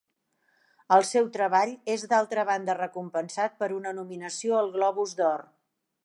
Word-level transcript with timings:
El 0.95 1.03
seu 1.09 1.27
treball 1.33 1.73
és 1.95 2.05
d'altra 2.13 2.45
banda 2.51 2.75
recompensat 2.79 3.59
per 3.59 3.69
una 3.75 3.91
nominació 4.01 4.57
al 4.61 4.71
Globus 4.79 5.13
d'Or. 5.21 5.45